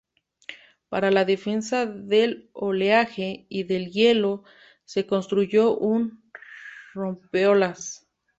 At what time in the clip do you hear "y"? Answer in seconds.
3.49-3.65